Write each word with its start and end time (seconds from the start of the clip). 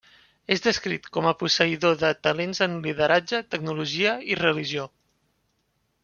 És 0.53 0.61
descrit 0.67 1.03
com 1.17 1.25
a 1.31 1.33
posseïdor 1.41 1.99
de 2.03 2.09
talents 2.29 2.61
en 2.69 2.77
lideratge, 2.85 3.41
tecnologia 3.57 4.15
i 4.35 4.39
religió. 4.41 4.87